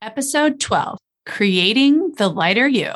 [0.00, 0.96] Episode 12
[1.26, 2.92] Creating the Lighter You.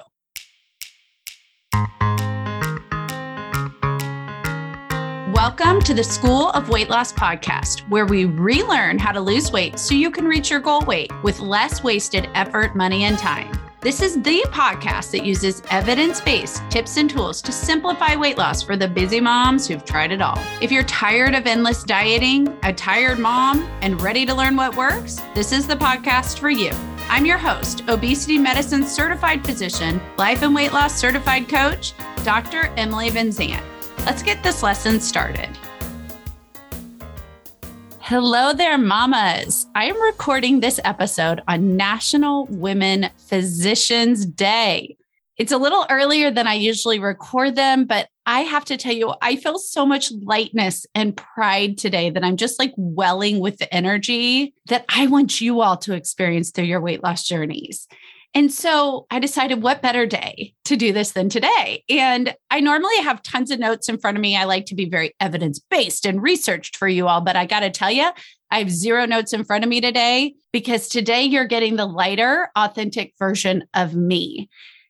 [5.32, 9.80] Welcome to the School of Weight Loss podcast, where we relearn how to lose weight
[9.80, 13.50] so you can reach your goal weight with less wasted effort, money, and time.
[13.80, 18.62] This is the podcast that uses evidence based tips and tools to simplify weight loss
[18.62, 20.38] for the busy moms who've tried it all.
[20.60, 25.20] If you're tired of endless dieting, a tired mom, and ready to learn what works,
[25.34, 26.70] this is the podcast for you.
[27.08, 31.92] I'm your host, obesity medicine certified physician, life and weight loss certified coach,
[32.24, 32.66] Dr.
[32.76, 33.62] Emily VinZant.
[34.06, 35.50] Let's get this lesson started.
[38.00, 39.66] Hello there, mamas.
[39.74, 44.96] I am recording this episode on National Women Physicians Day.
[45.42, 49.12] It's a little earlier than I usually record them, but I have to tell you,
[49.20, 53.74] I feel so much lightness and pride today that I'm just like welling with the
[53.74, 57.88] energy that I want you all to experience through your weight loss journeys.
[58.34, 61.82] And so I decided what better day to do this than today.
[61.88, 64.36] And I normally have tons of notes in front of me.
[64.36, 67.60] I like to be very evidence based and researched for you all, but I got
[67.60, 68.12] to tell you,
[68.52, 72.48] I have zero notes in front of me today because today you're getting the lighter,
[72.54, 74.48] authentic version of me.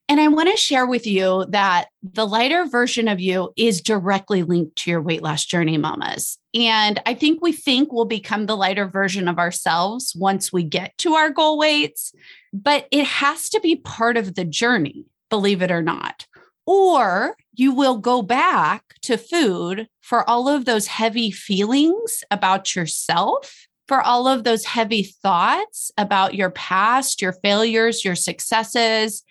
[0.09, 4.43] And I want to share with you that the lighter version of you is directly
[4.43, 6.39] linked to your weight loss journey, mamas.
[6.55, 10.97] And I think we think we'll become the lighter version of ourselves once we get
[10.99, 12.13] to our goal weights,
[12.53, 16.27] but it has to be part of the journey, believe it or not.
[16.67, 23.67] Or you will go back to food for all of those heavy feelings about yourself,
[23.89, 29.23] for all of those heavy thoughts about your past, your failures, your successes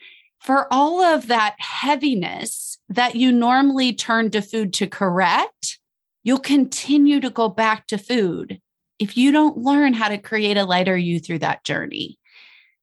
[0.42, 5.80] for all of that heaviness that you normally turn to food to correct,
[6.24, 8.60] you'll continue to go back to food
[9.00, 12.18] if you don't learn how to create a lighter you through that journey.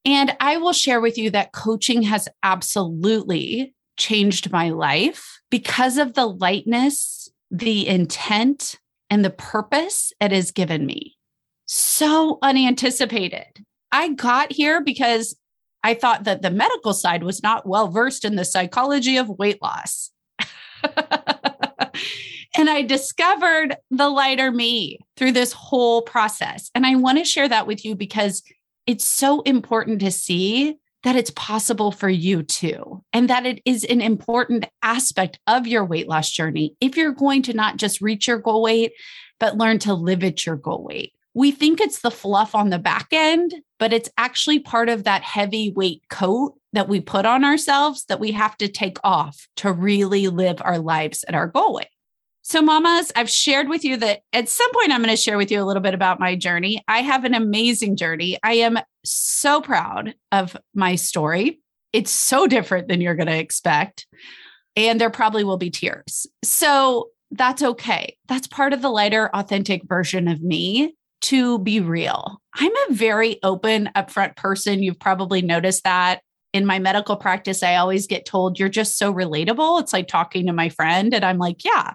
[0.05, 6.15] And I will share with you that coaching has absolutely changed my life because of
[6.15, 8.77] the lightness, the intent,
[9.11, 11.16] and the purpose it has given me.
[11.66, 13.65] So unanticipated.
[13.91, 15.37] I got here because
[15.83, 19.62] I thought that the medical side was not well versed in the psychology of weight
[19.62, 20.11] loss.
[22.56, 26.71] and I discovered the lighter me through this whole process.
[26.75, 28.43] And I want to share that with you because
[28.87, 33.84] it's so important to see that it's possible for you too, and that it is
[33.84, 38.27] an important aspect of your weight loss journey if you're going to not just reach
[38.27, 38.93] your goal weight,
[39.38, 42.78] but learn to live at your goal weight we think it's the fluff on the
[42.78, 47.44] back end, but it's actually part of that heavy weight coat that we put on
[47.44, 51.75] ourselves that we have to take off to really live our lives at our goal
[51.75, 51.88] weight.
[52.43, 55.50] So, mamas, I've shared with you that at some point I'm going to share with
[55.50, 56.83] you a little bit about my journey.
[56.88, 58.38] I have an amazing journey.
[58.43, 61.61] I am so proud of my story.
[61.93, 64.06] It's so different than you're going to expect.
[64.77, 66.27] And there probably will be tears.
[66.43, 68.17] So, that's okay.
[68.27, 72.41] That's part of the lighter, authentic version of me to be real.
[72.55, 74.83] I'm a very open, upfront person.
[74.83, 76.21] You've probably noticed that
[76.53, 77.62] in my medical practice.
[77.62, 79.81] I always get told, You're just so relatable.
[79.81, 81.15] It's like talking to my friend.
[81.15, 81.93] And I'm like, Yeah.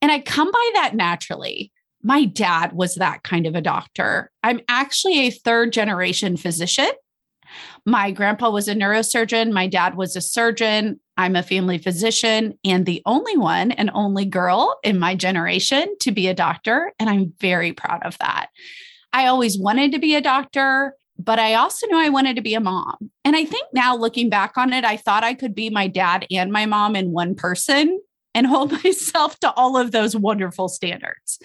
[0.00, 1.72] And I come by that naturally.
[2.02, 4.30] My dad was that kind of a doctor.
[4.42, 6.90] I'm actually a third generation physician.
[7.84, 9.52] My grandpa was a neurosurgeon.
[9.52, 11.00] My dad was a surgeon.
[11.16, 16.10] I'm a family physician and the only one and only girl in my generation to
[16.10, 16.92] be a doctor.
[16.98, 18.48] And I'm very proud of that.
[19.12, 22.54] I always wanted to be a doctor, but I also knew I wanted to be
[22.54, 23.10] a mom.
[23.24, 26.26] And I think now looking back on it, I thought I could be my dad
[26.30, 28.00] and my mom in one person
[28.34, 31.38] and hold myself to all of those wonderful standards.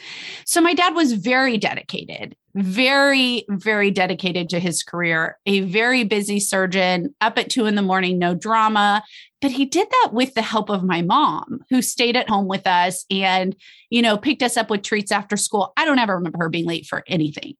[0.45, 6.39] So my dad was very dedicated, very, very dedicated to his career, a very busy
[6.39, 9.03] surgeon, up at two in the morning, no drama.
[9.41, 12.65] But he did that with the help of my mom, who stayed at home with
[12.65, 13.55] us and,
[13.91, 15.71] you know, picked us up with treats after school.
[15.77, 17.53] I don't ever remember her being late for anything.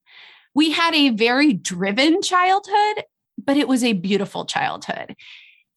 [0.55, 3.03] We had a very driven childhood,
[3.37, 5.15] but it was a beautiful childhood.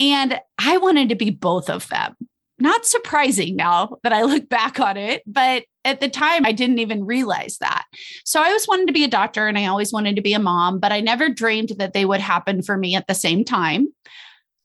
[0.01, 2.17] And I wanted to be both of them
[2.61, 6.79] not surprising now that I look back on it, but at the time I didn't
[6.79, 7.85] even realize that.
[8.25, 10.39] So I always wanted to be a doctor and I always wanted to be a
[10.39, 13.89] mom, but I never dreamed that they would happen for me at the same time.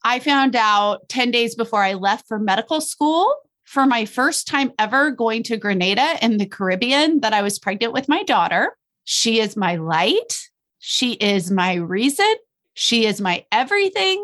[0.03, 3.33] I found out 10 days before I left for medical school
[3.63, 7.93] for my first time ever going to Grenada in the Caribbean that I was pregnant
[7.93, 8.77] with my daughter.
[9.05, 10.49] She is my light.
[10.79, 12.33] She is my reason.
[12.75, 14.23] She is my everything.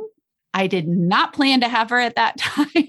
[0.53, 2.87] I did not plan to have her at that time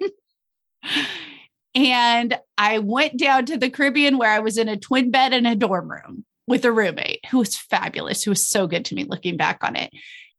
[1.74, 5.46] and I went down to the Caribbean where I was in a twin bed in
[5.46, 9.04] a dorm room with a roommate who was fabulous, who was so good to me
[9.04, 9.92] looking back on it.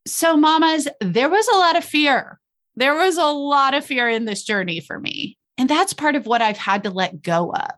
[0.05, 2.39] So, mamas, there was a lot of fear.
[2.75, 5.37] There was a lot of fear in this journey for me.
[5.57, 7.71] And that's part of what I've had to let go of.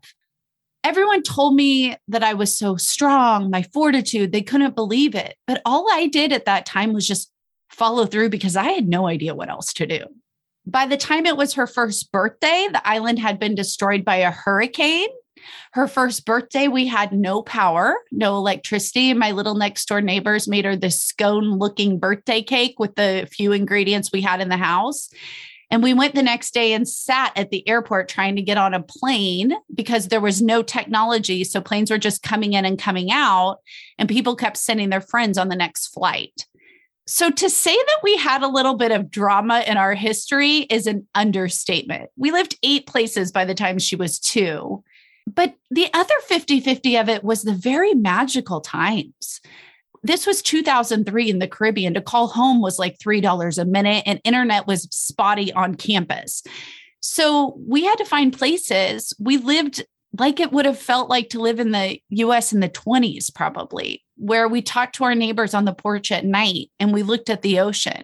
[0.83, 5.35] Everyone told me that I was so strong, my fortitude, they couldn't believe it.
[5.47, 7.31] But all I did at that time was just
[7.69, 10.05] follow through because I had no idea what else to do.
[10.67, 14.31] By the time it was her first birthday, the island had been destroyed by a
[14.31, 15.09] hurricane.
[15.73, 19.13] Her first birthday, we had no power, no electricity.
[19.13, 23.51] My little next door neighbors made her this scone looking birthday cake with the few
[23.51, 25.09] ingredients we had in the house.
[25.69, 28.73] And we went the next day and sat at the airport trying to get on
[28.73, 31.43] a plane because there was no technology.
[31.43, 33.57] So planes were just coming in and coming out,
[33.97, 36.47] and people kept sending their friends on the next flight.
[37.07, 40.87] So to say that we had a little bit of drama in our history is
[40.87, 42.09] an understatement.
[42.17, 44.83] We lived eight places by the time she was two.
[45.27, 49.41] But the other 50 50 of it was the very magical times.
[50.03, 51.95] This was 2003 in the Caribbean.
[51.95, 56.43] To call home was like $3 a minute, and internet was spotty on campus.
[56.99, 59.13] So we had to find places.
[59.19, 59.83] We lived
[60.19, 64.03] like it would have felt like to live in the US in the 20s, probably,
[64.17, 67.41] where we talked to our neighbors on the porch at night and we looked at
[67.41, 68.03] the ocean.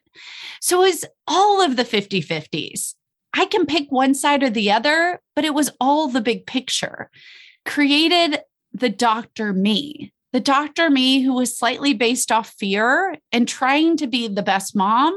[0.60, 2.96] So it was all of the 50 50s.
[3.34, 7.10] I can pick one side or the other, but it was all the big picture.
[7.66, 8.40] Created
[8.74, 14.08] the doctor me, the doctor me who was slightly based off fear and trying to
[14.08, 15.14] be the best mom,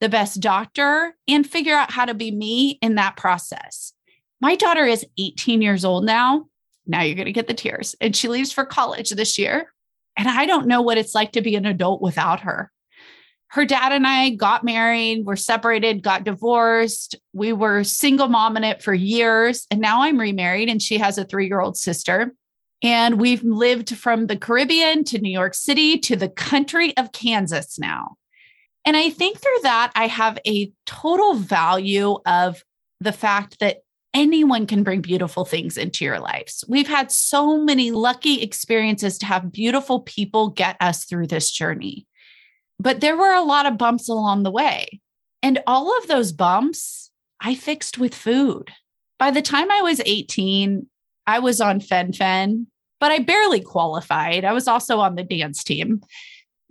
[0.00, 3.92] the best doctor, and figure out how to be me in that process.
[4.40, 6.46] My daughter is 18 years old now.
[6.86, 7.94] Now you're going to get the tears.
[8.00, 9.72] And she leaves for college this year.
[10.16, 12.70] And I don't know what it's like to be an adult without her.
[13.48, 17.16] Her dad and I got married, were separated, got divorced.
[17.32, 19.66] We were single mom in it for years.
[19.70, 22.32] And now I'm remarried and she has a three year old sister.
[22.82, 27.78] And we've lived from the Caribbean to New York City to the country of Kansas
[27.78, 28.16] now.
[28.86, 32.64] And I think through that, I have a total value of
[33.00, 33.78] the fact that
[34.14, 36.64] anyone can bring beautiful things into your lives.
[36.68, 42.06] We've had so many lucky experiences to have beautiful people get us through this journey.
[42.78, 45.00] But there were a lot of bumps along the way.
[45.42, 47.10] And all of those bumps
[47.40, 48.70] I fixed with food.
[49.18, 50.86] By the time I was 18,
[51.26, 52.66] I was on fen-phen,
[52.98, 54.44] but I barely qualified.
[54.44, 56.00] I was also on the dance team,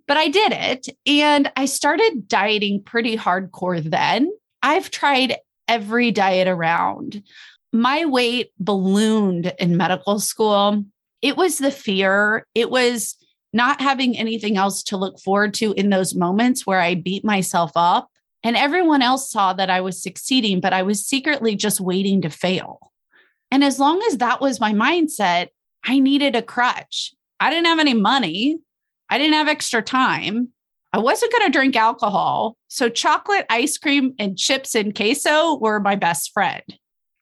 [0.07, 0.89] but I did it.
[1.07, 4.31] And I started dieting pretty hardcore then.
[4.61, 5.37] I've tried
[5.69, 7.23] every diet around.
[7.71, 10.83] My weight ballooned in medical school.
[11.21, 12.45] It was the fear.
[12.55, 13.15] It was
[13.53, 17.71] not having anything else to look forward to in those moments where I beat myself
[17.75, 18.09] up.
[18.43, 22.29] And everyone else saw that I was succeeding, but I was secretly just waiting to
[22.29, 22.91] fail.
[23.51, 25.47] And as long as that was my mindset,
[25.83, 27.13] I needed a crutch.
[27.39, 28.59] I didn't have any money.
[29.09, 30.49] I didn't have extra time.
[30.91, 32.57] I wasn't going to drink alcohol.
[32.67, 36.63] So chocolate, ice cream, and chips and queso were my best friend.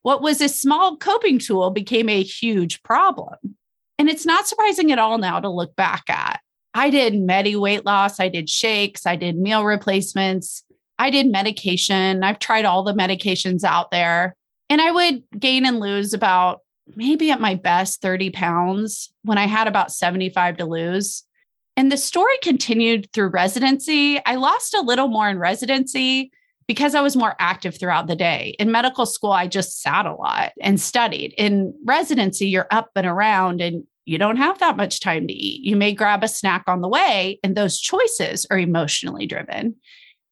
[0.03, 3.35] What was a small coping tool became a huge problem.
[3.99, 6.39] And it's not surprising at all now to look back at.
[6.73, 10.63] I did Medi weight loss, I did shakes, I did meal replacements,
[10.99, 12.23] I did medication.
[12.23, 14.35] I've tried all the medications out there.
[14.69, 16.61] And I would gain and lose about
[16.95, 21.23] maybe at my best 30 pounds when I had about 75 to lose.
[21.77, 24.19] And the story continued through residency.
[24.25, 26.31] I lost a little more in residency
[26.67, 28.55] because I was more active throughout the day.
[28.59, 31.33] In medical school, I just sat a lot and studied.
[31.37, 35.63] In residency, you're up and around and you don't have that much time to eat.
[35.63, 39.75] You may grab a snack on the way, and those choices are emotionally driven.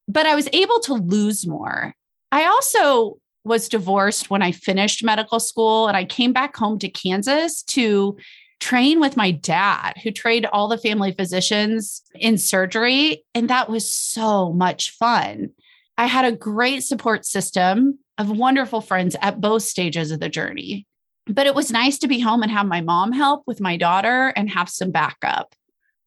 [0.08, 1.94] But I was able to lose more.
[2.32, 6.90] I also was divorced when I finished medical school and I came back home to
[6.90, 8.18] Kansas to
[8.60, 13.24] train with my dad, who trained all the family physicians in surgery.
[13.34, 15.50] And that was so much fun.
[15.98, 20.88] I had a great support system of wonderful friends at both stages of the journey.
[21.28, 24.34] But it was nice to be home and have my mom help with my daughter
[24.36, 25.56] and have some backup.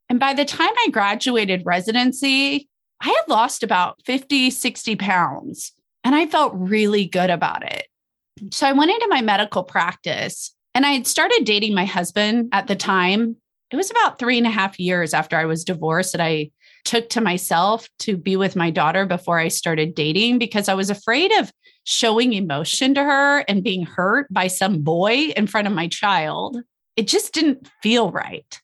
[0.08, 2.68] And by the time I graduated residency,
[3.00, 7.86] I had lost about 50, 60 pounds, and I felt really good about it.
[8.52, 12.68] So I went into my medical practice and I had started dating my husband at
[12.68, 13.34] the time.
[13.72, 16.52] It was about three and a half years after I was divorced that I
[16.84, 20.88] took to myself to be with my daughter before I started dating because I was
[20.88, 25.72] afraid of showing emotion to her and being hurt by some boy in front of
[25.72, 26.58] my child.
[26.94, 28.60] It just didn't feel right.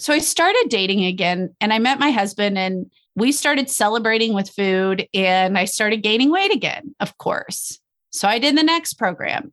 [0.00, 4.50] So I started dating again and I met my husband and we started celebrating with
[4.50, 7.78] food and I started gaining weight again, of course.
[8.10, 9.52] So I did the next program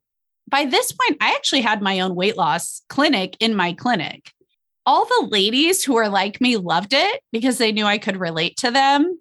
[0.52, 4.32] by this point, I actually had my own weight loss clinic in my clinic.
[4.86, 8.58] All the ladies who were like me loved it because they knew I could relate
[8.58, 9.20] to them.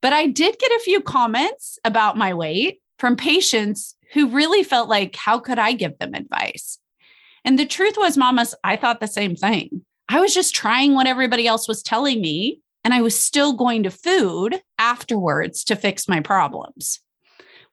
[0.00, 4.88] But I did get a few comments about my weight from patients who really felt
[4.88, 6.78] like, how could I give them advice?
[7.44, 9.84] And the truth was, mamas, I thought the same thing.
[10.08, 13.82] I was just trying what everybody else was telling me, and I was still going
[13.82, 17.00] to food afterwards to fix my problems.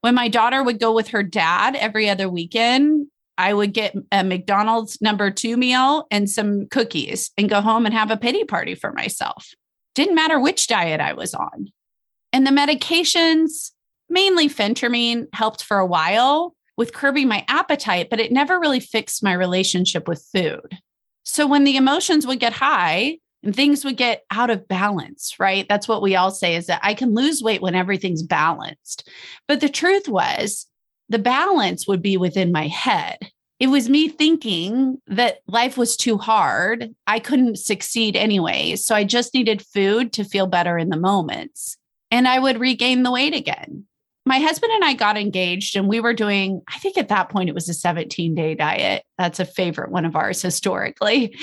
[0.02, 4.24] When my daughter would go with her dad every other weekend, I would get a
[4.24, 8.76] McDonald's number two meal and some cookies and go home and have a pity party
[8.76, 9.50] for myself.
[9.96, 11.72] Didn't matter which diet I was on.
[12.34, 13.72] And the medications,
[14.10, 19.24] mainly phentermine, helped for a while with curbing my appetite, but it never really fixed
[19.24, 20.80] my relationship with food.
[21.24, 25.66] So when the emotions would get high and things would get out of balance, right?
[25.68, 29.10] That's what we all say is that I can lose weight when everything's balanced.
[29.48, 30.68] But the truth was,
[31.10, 33.18] the balance would be within my head.
[33.60, 36.96] It was me thinking that life was too hard.
[37.06, 38.76] I couldn't succeed anyway.
[38.76, 41.78] So I just needed food to feel better in the moments.
[42.10, 43.86] And I would regain the weight again
[44.26, 47.50] my husband and I got engaged and we were doing, I think at that point
[47.50, 49.04] it was a 17 day diet.
[49.18, 51.36] That's a favorite one of ours historically.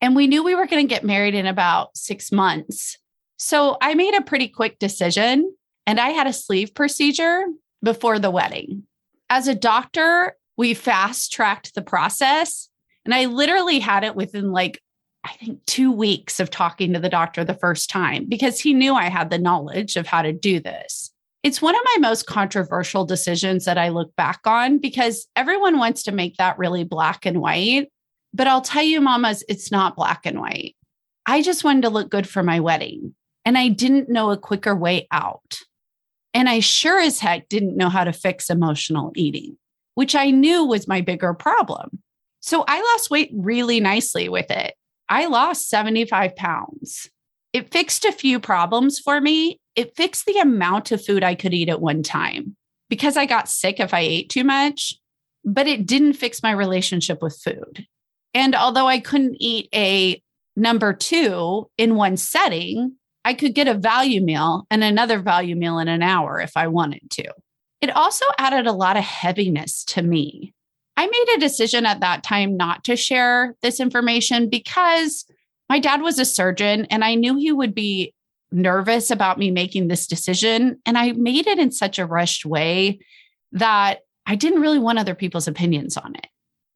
[0.00, 2.96] And we knew we were going to get married in about six months.
[3.36, 5.54] So I made a pretty quick decision
[5.86, 7.44] and I had a sleeve procedure
[7.82, 8.84] before the wedding.
[9.28, 12.68] As a doctor, we fast tracked the process.
[13.04, 14.82] And I literally had it within like,
[15.24, 18.94] I think two weeks of talking to the doctor the first time because he knew
[18.94, 21.10] I had the knowledge of how to do this.
[21.42, 26.02] It's one of my most controversial decisions that I look back on because everyone wants
[26.04, 27.88] to make that really black and white.
[28.32, 30.76] But I'll tell you, mamas, it's not black and white.
[31.26, 34.74] I just wanted to look good for my wedding and I didn't know a quicker
[34.74, 35.60] way out.
[36.32, 39.56] And I sure as heck didn't know how to fix emotional eating,
[39.94, 42.02] which I knew was my bigger problem.
[42.40, 44.74] So I lost weight really nicely with it.
[45.08, 47.10] I lost 75 pounds.
[47.52, 51.54] It fixed a few problems for me it fixed the amount of food I could
[51.54, 52.56] eat at one time
[52.88, 54.94] because I got sick if I ate too much,
[55.44, 57.86] but it didn't fix my relationship with food.
[58.34, 60.22] And although I couldn't eat a
[60.56, 65.78] number two in one setting, I could get a value meal and another value meal
[65.78, 67.32] in an hour if I wanted to.
[67.80, 70.54] It also added a lot of heaviness to me.
[70.96, 75.24] I made a decision at that time not to share this information because
[75.68, 78.14] my dad was a surgeon and I knew he would be
[78.52, 80.80] nervous about me making this decision.
[80.84, 83.00] And I made it in such a rushed way
[83.52, 86.26] that I didn't really want other people's opinions on it.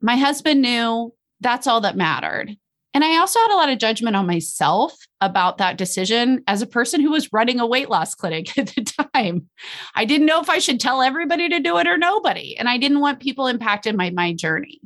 [0.00, 2.57] My husband knew that's all that mattered.
[2.95, 6.67] And I also had a lot of judgment on myself about that decision as a
[6.67, 9.49] person who was running a weight loss clinic at the time.
[9.97, 12.57] I didn't know if I should tell everybody to do it or nobody.
[12.57, 14.81] And I didn't want people impacted by my journey.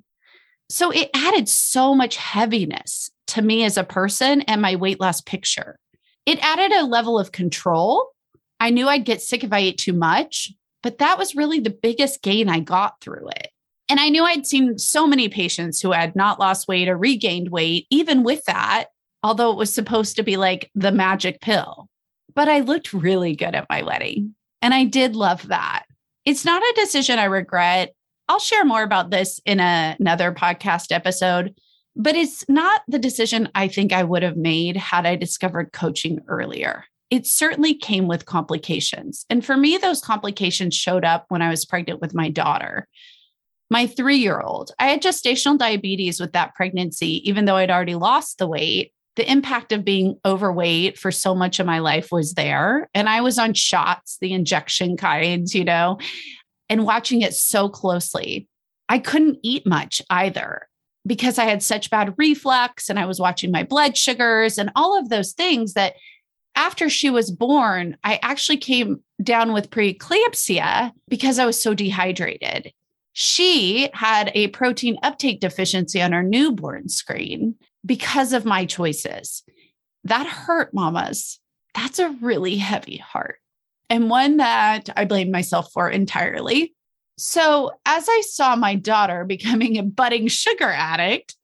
[0.70, 5.20] So it added so much heaviness to me as a person and my weight loss
[5.20, 5.78] picture.
[6.24, 8.10] It added a level of control.
[8.60, 10.52] I knew I'd get sick if I ate too much,
[10.82, 13.48] but that was really the biggest gain I got through it.
[13.88, 17.50] And I knew I'd seen so many patients who had not lost weight or regained
[17.50, 18.86] weight, even with that,
[19.22, 21.88] although it was supposed to be like the magic pill.
[22.34, 24.34] But I looked really good at my wedding.
[24.60, 25.84] And I did love that.
[26.24, 27.94] It's not a decision I regret.
[28.28, 31.54] I'll share more about this in a, another podcast episode.
[31.96, 36.20] But it's not the decision I think I would have made had I discovered coaching
[36.28, 36.84] earlier.
[37.10, 39.24] It certainly came with complications.
[39.30, 42.86] And for me, those complications showed up when I was pregnant with my daughter.
[43.70, 47.94] My three year old, I had gestational diabetes with that pregnancy, even though I'd already
[47.94, 48.92] lost the weight.
[49.16, 52.88] The impact of being overweight for so much of my life was there.
[52.94, 55.98] And I was on shots, the injection kinds, you know,
[56.68, 58.48] and watching it so closely.
[58.88, 60.68] I couldn't eat much either
[61.06, 64.98] because I had such bad reflux and I was watching my blood sugars and all
[64.98, 65.94] of those things that
[66.54, 72.72] after she was born, I actually came down with preeclampsia because I was so dehydrated.
[73.20, 79.42] She had a protein uptake deficiency on her newborn screen because of my choices.
[80.04, 81.40] That hurt, mamas.
[81.74, 83.40] That's a really heavy heart
[83.90, 86.76] and one that I blame myself for entirely.
[87.16, 91.34] So, as I saw my daughter becoming a budding sugar addict,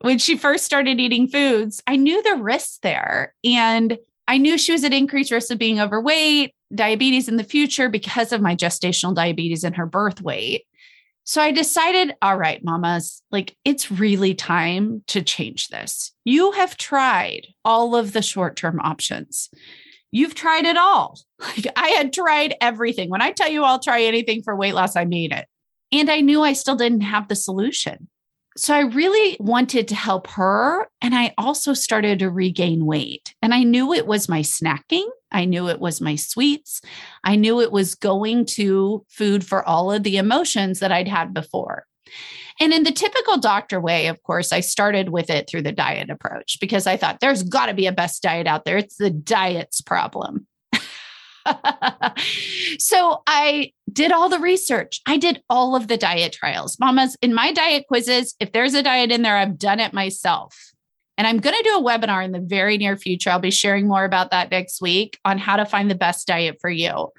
[0.00, 3.34] when she first started eating foods, I knew the risks there.
[3.44, 3.98] And
[4.28, 8.32] I knew she was at increased risk of being overweight, diabetes in the future because
[8.32, 10.64] of my gestational diabetes and her birth weight.
[11.26, 16.12] So I decided, all right, mamas, like it's really time to change this.
[16.24, 19.50] You have tried all of the short term options.
[20.12, 21.20] You've tried it all.
[21.38, 23.10] Like I had tried everything.
[23.10, 25.46] When I tell you I'll try anything for weight loss, I mean it.
[25.92, 28.08] And I knew I still didn't have the solution.
[28.56, 30.88] So I really wanted to help her.
[31.02, 33.34] And I also started to regain weight.
[33.42, 35.06] And I knew it was my snacking.
[35.30, 36.80] I knew it was my sweets.
[37.22, 41.34] I knew it was going to food for all of the emotions that I'd had
[41.34, 41.84] before.
[42.58, 46.08] And in the typical doctor way, of course, I started with it through the diet
[46.08, 48.78] approach because I thought there's got to be a best diet out there.
[48.78, 50.46] It's the diet's problem.
[52.78, 55.00] so I did all the research.
[55.06, 56.78] I did all of the diet trials.
[56.78, 60.72] Mamas, in my diet quizzes, if there's a diet in there, I've done it myself.
[61.18, 63.30] And I'm going to do a webinar in the very near future.
[63.30, 66.58] I'll be sharing more about that next week on how to find the best diet
[66.60, 67.10] for you.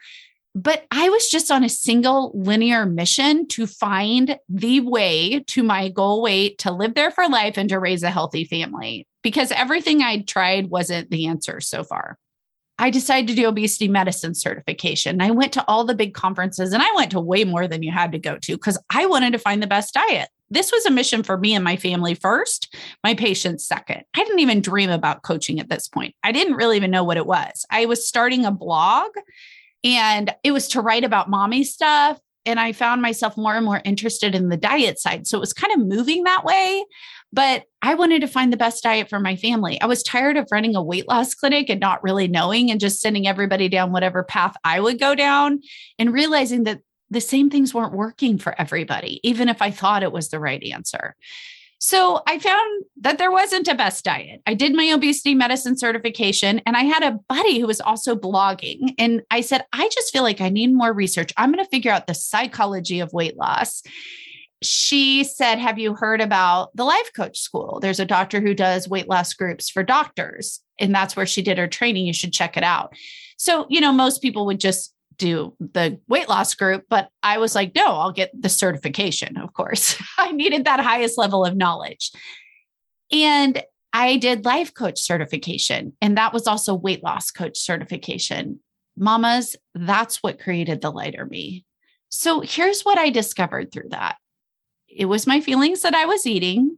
[0.53, 5.89] But I was just on a single linear mission to find the way to my
[5.89, 10.01] goal weight to live there for life and to raise a healthy family because everything
[10.01, 12.17] I'd tried wasn't the answer so far.
[12.79, 15.21] I decided to do obesity medicine certification.
[15.21, 17.91] I went to all the big conferences and I went to way more than you
[17.91, 20.29] had to go to because I wanted to find the best diet.
[20.49, 24.03] This was a mission for me and my family first, my patients second.
[24.15, 26.15] I didn't even dream about coaching at this point.
[26.23, 27.65] I didn't really even know what it was.
[27.69, 29.09] I was starting a blog
[29.83, 32.19] and it was to write about mommy stuff.
[32.45, 35.27] And I found myself more and more interested in the diet side.
[35.27, 36.85] So it was kind of moving that way.
[37.37, 39.79] But I wanted to find the best diet for my family.
[39.79, 42.99] I was tired of running a weight loss clinic and not really knowing and just
[42.99, 45.61] sending everybody down whatever path I would go down
[45.99, 46.79] and realizing that
[47.11, 50.63] the same things weren't working for everybody, even if I thought it was the right
[50.63, 51.15] answer.
[51.77, 54.41] So I found that there wasn't a best diet.
[54.47, 58.95] I did my obesity medicine certification and I had a buddy who was also blogging.
[58.97, 61.33] And I said, I just feel like I need more research.
[61.37, 63.83] I'm going to figure out the psychology of weight loss
[64.63, 67.79] she said, Have you heard about the life coach school?
[67.81, 71.57] There's a doctor who does weight loss groups for doctors, and that's where she did
[71.57, 72.05] her training.
[72.05, 72.93] You should check it out.
[73.37, 77.55] So, you know, most people would just do the weight loss group, but I was
[77.55, 80.01] like, No, I'll get the certification, of course.
[80.17, 82.11] I needed that highest level of knowledge.
[83.11, 83.61] And
[83.93, 88.59] I did life coach certification, and that was also weight loss coach certification.
[88.97, 91.63] Mamas, that's what created the lighter me.
[92.09, 94.17] So here's what I discovered through that
[94.87, 96.77] it was my feelings that I was eating.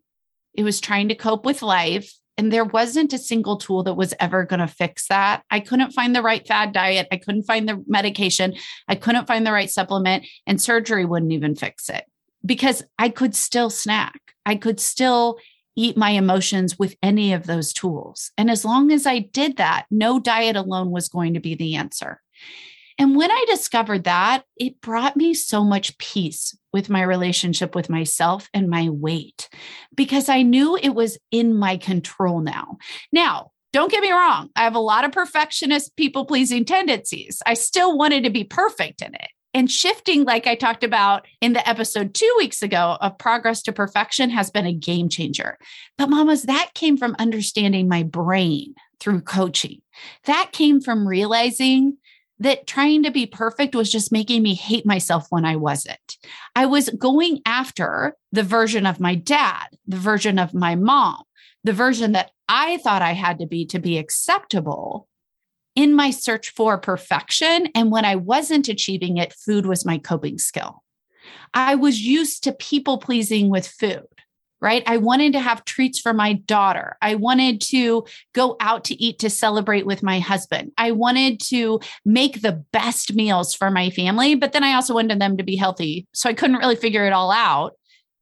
[0.54, 2.13] It was trying to cope with life.
[2.38, 5.43] And there wasn't a single tool that was ever going to fix that.
[5.52, 7.08] I couldn't find the right fad diet.
[7.12, 8.56] I couldn't find the medication.
[8.88, 12.06] I couldn't find the right supplement, and surgery wouldn't even fix it
[12.45, 14.19] because I could still snack.
[14.45, 15.38] I could still
[15.76, 18.32] eat my emotions with any of those tools.
[18.38, 21.76] And as long as I did that, no diet alone was going to be the
[21.76, 22.22] answer.
[23.00, 27.90] And when I discovered that, it brought me so much peace with my relationship with
[27.90, 29.48] myself and my weight
[29.96, 32.78] because I knew it was in my control now.
[33.14, 37.42] Now, don't get me wrong, I have a lot of perfectionist, people pleasing tendencies.
[37.46, 39.30] I still wanted to be perfect in it.
[39.54, 43.72] And shifting, like I talked about in the episode two weeks ago of progress to
[43.72, 45.58] perfection, has been a game changer.
[45.98, 49.82] But, mamas, that came from understanding my brain through coaching.
[50.26, 51.98] That came from realizing
[52.39, 56.17] that trying to be perfect was just making me hate myself when I wasn't.
[56.56, 61.23] I was going after the version of my dad, the version of my mom,
[61.63, 65.08] the version that I thought I had to be to be acceptable
[65.75, 67.67] in my search for perfection.
[67.75, 70.84] And when I wasn't achieving it, food was my coping skill.
[71.54, 74.08] I was used to people pleasing with food
[74.62, 74.84] right?
[74.86, 76.98] I wanted to have treats for my daughter.
[77.02, 80.72] I wanted to go out to eat to celebrate with my husband.
[80.78, 85.19] I wanted to make the best meals for my family, but then I also wanted
[85.19, 86.08] them to be healthy.
[86.13, 87.74] So I couldn't really figure it all out.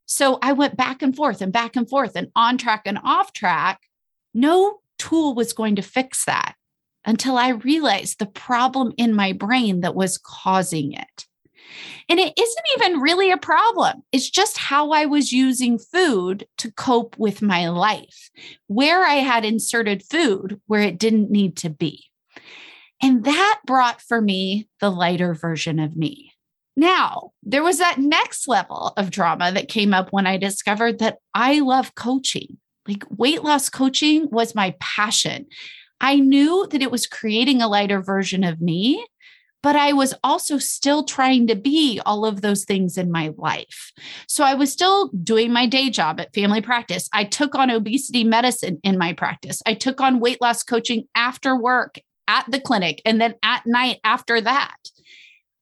[0.06, 3.34] So I went back and forth and back and forth and on track and off
[3.34, 3.82] track.
[4.34, 6.56] No tool was going to fix that
[7.06, 11.26] until I realized the problem in my brain that was causing it.
[12.10, 14.03] And it isn't even really a problem.
[14.12, 18.30] It's just how I was using food to cope with my life,
[18.67, 22.06] where I had inserted food where it didn't need to be.
[23.01, 26.32] And that brought for me the lighter version of me.
[26.75, 31.17] Now, there was that next level of drama that came up when I discovered that
[31.34, 32.58] I love coaching.
[32.88, 35.47] Like weight loss coaching was my passion.
[35.99, 39.03] I knew that it was creating a lighter version of me
[39.63, 43.91] but I was also still trying to be all of those things in my life.
[44.28, 47.10] So I was still doing my day job at family practice.
[47.12, 49.62] I took on obesity medicine in my practice.
[49.65, 54.00] I took on weight loss coaching after work at the clinic and then at night
[54.04, 54.78] after that.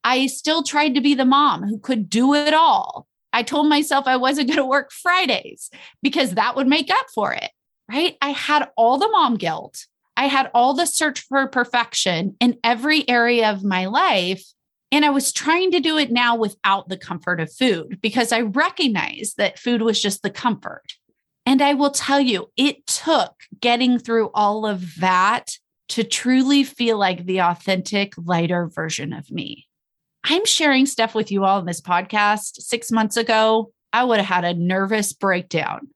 [0.03, 3.07] I still tried to be the mom who could do it all.
[3.33, 5.69] I told myself I wasn't going to work Fridays
[6.01, 7.51] because that would make up for it.
[7.89, 8.17] Right.
[8.21, 9.85] I had all the mom guilt.
[10.17, 14.43] I had all the search for perfection in every area of my life.
[14.91, 18.41] And I was trying to do it now without the comfort of food because I
[18.41, 20.93] recognized that food was just the comfort.
[21.45, 25.57] And I will tell you, it took getting through all of that
[25.89, 29.67] to truly feel like the authentic, lighter version of me.
[30.23, 32.61] I'm sharing stuff with you all in this podcast.
[32.61, 35.89] Six months ago, I would have had a nervous breakdown.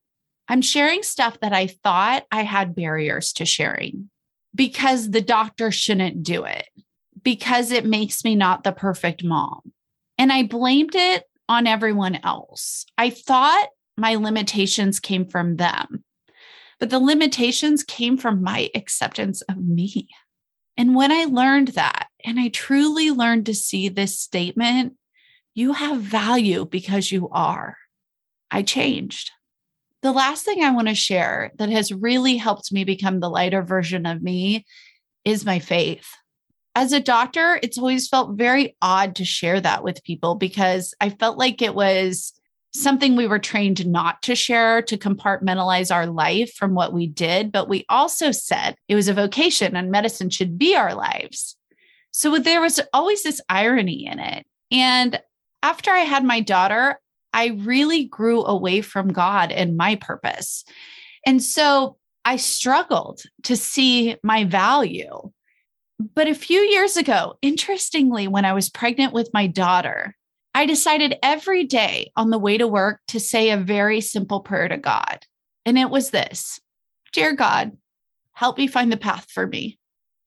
[0.50, 4.10] I'm sharing stuff that I thought I had barriers to sharing
[4.52, 6.66] because the doctor shouldn't do it,
[7.22, 9.60] because it makes me not the perfect mom.
[10.18, 12.84] And I blamed it on everyone else.
[12.98, 16.02] I thought my limitations came from them,
[16.80, 20.08] but the limitations came from my acceptance of me.
[20.76, 24.94] And when I learned that, and I truly learned to see this statement,
[25.54, 27.76] you have value because you are.
[28.50, 29.30] I changed.
[30.02, 33.62] The last thing I want to share that has really helped me become the lighter
[33.62, 34.64] version of me
[35.24, 36.08] is my faith.
[36.74, 41.10] As a doctor, it's always felt very odd to share that with people because I
[41.10, 42.32] felt like it was
[42.72, 47.52] something we were trained not to share to compartmentalize our life from what we did.
[47.52, 51.56] But we also said it was a vocation and medicine should be our lives.
[52.12, 54.46] So there was always this irony in it.
[54.70, 55.20] And
[55.62, 57.00] after I had my daughter,
[57.32, 60.64] I really grew away from God and my purpose.
[61.26, 65.30] And so I struggled to see my value.
[66.14, 70.16] But a few years ago, interestingly, when I was pregnant with my daughter,
[70.54, 74.68] I decided every day on the way to work to say a very simple prayer
[74.68, 75.24] to God.
[75.64, 76.60] And it was this
[77.12, 77.76] Dear God,
[78.32, 79.78] help me find the path for me.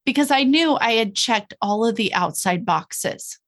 [0.06, 3.39] Because I knew I had checked all of the outside boxes.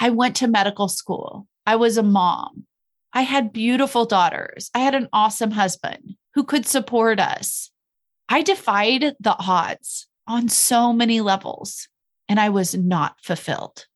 [0.00, 1.46] I went to medical school.
[1.66, 2.66] I was a mom.
[3.14, 4.70] I had beautiful daughters.
[4.74, 7.70] I had an awesome husband who could support us.
[8.28, 11.88] I defied the odds on so many levels,
[12.28, 13.86] and I was not fulfilled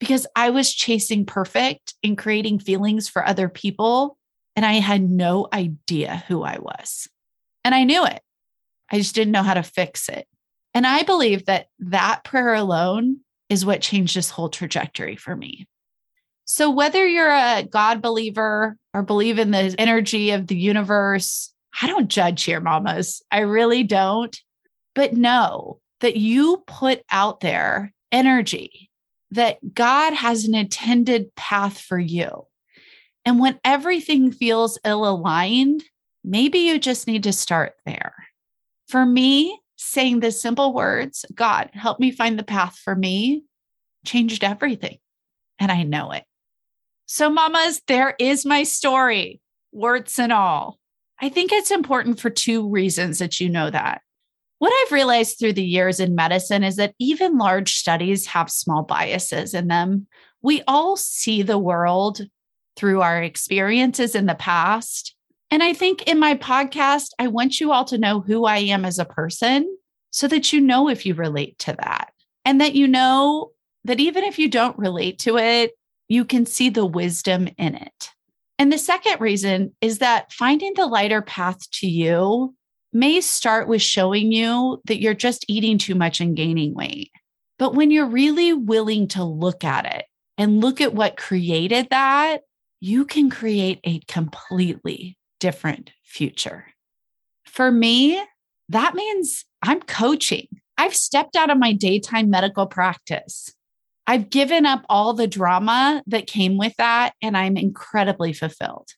[0.00, 4.18] because I was chasing perfect and creating feelings for other people.
[4.56, 7.08] And I had no idea who I was.
[7.64, 8.20] And I knew it.
[8.90, 10.26] I just didn't know how to fix it.
[10.74, 15.68] And I believe that that prayer alone is what changed this whole trajectory for me.
[16.50, 21.86] So, whether you're a God believer or believe in the energy of the universe, I
[21.86, 23.20] don't judge here, mamas.
[23.30, 24.34] I really don't.
[24.94, 28.88] But know that you put out there energy,
[29.30, 32.46] that God has an intended path for you.
[33.26, 35.84] And when everything feels ill aligned,
[36.24, 38.14] maybe you just need to start there.
[38.88, 43.44] For me, saying the simple words, God, help me find the path for me,
[44.06, 44.96] changed everything.
[45.58, 46.24] And I know it.
[47.10, 49.40] So, mamas, there is my story,
[49.72, 50.78] warts and all.
[51.18, 54.02] I think it's important for two reasons that you know that.
[54.58, 58.82] What I've realized through the years in medicine is that even large studies have small
[58.82, 60.06] biases in them.
[60.42, 62.20] We all see the world
[62.76, 65.14] through our experiences in the past.
[65.50, 68.84] And I think in my podcast, I want you all to know who I am
[68.84, 69.78] as a person
[70.10, 72.12] so that you know if you relate to that
[72.44, 73.52] and that you know
[73.84, 75.72] that even if you don't relate to it,
[76.08, 78.10] you can see the wisdom in it.
[78.58, 82.54] And the second reason is that finding the lighter path to you
[82.92, 87.12] may start with showing you that you're just eating too much and gaining weight.
[87.58, 92.42] But when you're really willing to look at it and look at what created that,
[92.80, 96.66] you can create a completely different future.
[97.44, 98.22] For me,
[98.68, 100.46] that means I'm coaching.
[100.76, 103.52] I've stepped out of my daytime medical practice.
[104.08, 108.88] I've given up all the drama that came with that, and I'm incredibly fulfilled.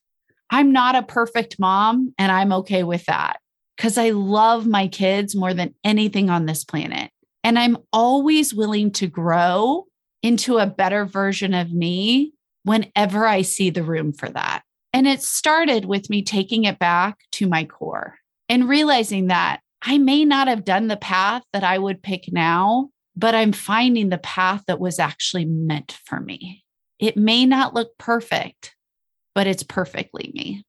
[0.49, 3.41] I'm not a perfect mom, and I'm okay with that
[3.75, 7.11] because I love my kids more than anything on this planet.
[7.43, 9.85] And I'm always willing to grow
[10.23, 12.31] into a better version of me
[12.63, 14.61] whenever I see the room for that.
[14.93, 18.15] And it started with me taking it back to my core
[18.47, 22.91] and realizing that I may not have done the path that I would pick now,
[23.15, 26.63] but I'm finding the path that was actually meant for me.
[26.99, 28.75] It may not look perfect,
[29.33, 30.63] but it's perfectly me.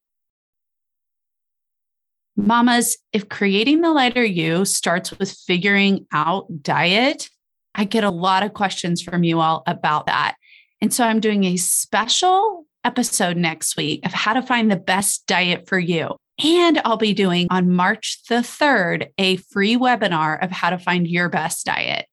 [2.37, 7.29] Mamas, if creating the lighter you starts with figuring out diet,
[7.75, 10.37] I get a lot of questions from you all about that.
[10.81, 15.27] And so I'm doing a special episode next week of how to find the best
[15.27, 16.17] diet for you.
[16.45, 21.07] And I'll be doing on March the 3rd a free webinar of how to find
[21.07, 22.07] your best diet.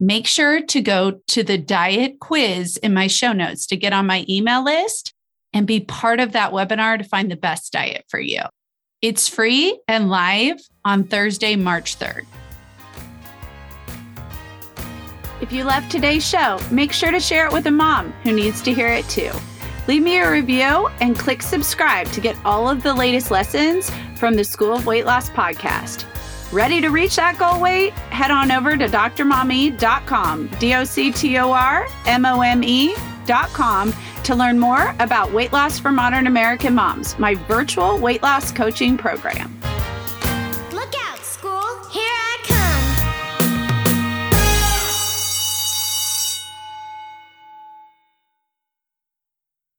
[0.00, 4.06] Make sure to go to the diet quiz in my show notes to get on
[4.06, 5.14] my email list
[5.52, 8.42] and be part of that webinar to find the best diet for you.
[9.02, 12.26] It's free and live on Thursday, March 3rd.
[15.40, 18.60] If you love today's show, make sure to share it with a mom who needs
[18.62, 19.30] to hear it too.
[19.86, 24.34] Leave me a review and click subscribe to get all of the latest lessons from
[24.34, 26.04] the School of Weight Loss podcast.
[26.52, 27.92] Ready to reach that goal weight?
[28.10, 33.94] Head on over to drmome.com, D O C T O R M O M E.com
[34.24, 38.96] to learn more about weight loss for modern American moms, my virtual weight loss coaching
[38.96, 39.56] program.